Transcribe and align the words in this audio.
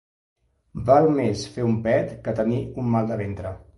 Val 0.87 1.09
més 1.19 1.43
fer 1.57 1.65
un 1.67 1.77
pet 1.89 2.17
que 2.25 2.35
tenir 2.41 2.63
un 2.85 2.91
mal 2.97 3.13
de 3.13 3.19
ventre. 3.25 3.53